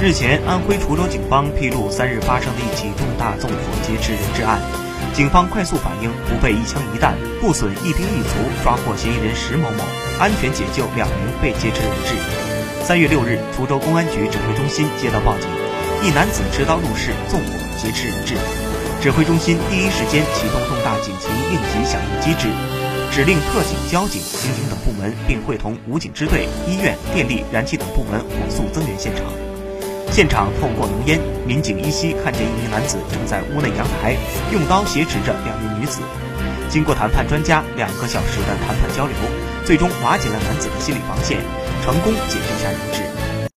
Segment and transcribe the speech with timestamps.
[0.00, 3.56] 日前，安徽滁州警方披露三日发生的一起重大纵火
[3.86, 4.60] 劫持人质案，
[5.14, 9.84] 警方快速反应，不备一枪一弹，不损一兵一卒，抓获嫌疑人石某某，
[10.20, 12.84] 安全解救两名被劫持人质。
[12.84, 15.48] 三月六日，滁州公安局指挥中心接到报警，
[16.02, 18.34] 一男子持刀入室纵火劫持人质，
[19.00, 22.48] 指挥中心第一时间启动重大紧急应急响应机制。
[23.10, 29.24] 指令特警、交警、刑警等部门，并会同武警支队、医院、电力、燃气等部门火速增援现场。
[30.14, 34.14] 现场透过浓烟，民警依稀看见一名男子正在屋内阳台
[34.52, 36.02] 用刀挟持着两名女子。
[36.70, 39.16] 经过谈判专家两个小时的谈判交流，
[39.64, 41.40] 最终瓦解了男子的心理防线，
[41.84, 43.13] 成功解救下人质。